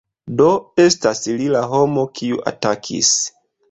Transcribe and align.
Do 0.39 0.47
estas 0.85 1.23
li 1.43 1.51
la 1.59 1.63
homo, 1.77 2.09
kiu 2.19 2.43
atakis. 2.57 3.19